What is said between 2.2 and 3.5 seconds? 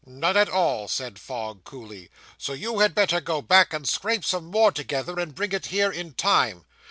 "so you had better go